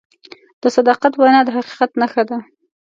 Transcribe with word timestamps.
د 0.61 0.63
صداقت 0.75 1.13
وینا 1.15 1.41
د 1.45 1.49
حقیقت 1.57 1.91
نښه 1.99 2.23
ده. 2.29 2.37